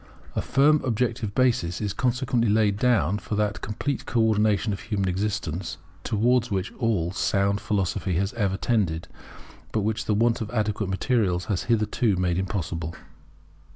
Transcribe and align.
A 0.35 0.41
firm 0.41 0.81
objective 0.83 1.35
basis 1.35 1.79
is 1.79 1.93
consequently 1.93 2.49
laid 2.49 2.77
down 2.79 3.19
for 3.19 3.35
that 3.35 3.61
complete 3.61 4.07
co 4.07 4.19
ordination 4.19 4.73
of 4.73 4.79
human 4.79 5.07
existence 5.07 5.77
towards 6.03 6.49
which 6.49 6.73
all 6.79 7.11
sound 7.11 7.61
Philosophy 7.61 8.15
has 8.15 8.33
ever 8.33 8.57
tended, 8.57 9.07
but 9.71 9.81
which 9.81 10.05
the 10.05 10.15
want 10.15 10.41
of 10.41 10.49
adequate 10.49 10.89
materials 10.89 11.45
has 11.53 11.65
hitherto 11.69 12.15
made 12.15 12.39
impossible. 12.39 12.95